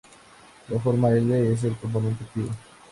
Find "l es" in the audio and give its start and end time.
1.11-1.63